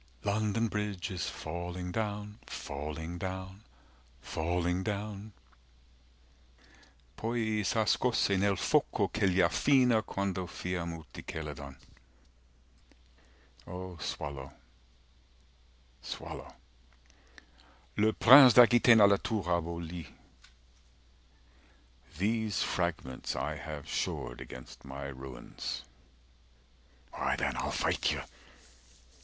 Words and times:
425 0.23 0.33
London 0.43 0.67
Bridge 0.67 1.11
is 1.11 1.29
falling 1.29 1.91
down 1.91 2.39
falling 2.47 3.19
down 3.19 3.61
falling 4.19 4.81
down 4.81 5.31
Poi 7.15 7.61
s'ascose 7.61 8.35
nel 8.35 8.55
foco 8.55 9.09
che 9.09 9.29
gli 9.29 9.41
affina 9.41 10.01
Quando 10.01 10.47
fiam 10.47 11.03
ceu 11.13 11.21
chelidon—O 11.23 13.95
swallow 13.99 14.51
swallow 16.01 16.55
Le 17.97 18.11
Prince 18.13 18.53
d'Aquitaine 18.55 19.01
à 19.03 19.07
la 19.07 19.17
tour 19.17 19.47
abolie 19.55 20.07
These 22.17 22.63
fragments 22.63 23.35
I 23.35 23.55
have 23.55 23.87
shored 23.87 24.41
against 24.41 24.83
my 24.83 25.05
ruins 25.09 25.83
430 27.11 27.11
Why 27.21 27.35
then 27.35 27.55
Ile 27.63 27.69
fit 27.69 28.11
you. 28.13 28.21